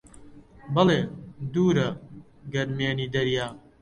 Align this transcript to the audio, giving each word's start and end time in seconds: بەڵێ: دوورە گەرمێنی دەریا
بەڵێ: 0.73 0.99
دوورە 1.53 1.87
گەرمێنی 2.53 3.11
دەریا 3.15 3.47